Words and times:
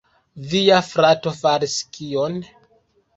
"Via 0.53 0.77
frato 0.87 1.33
faris 1.41 1.75
kion?" 1.99 2.41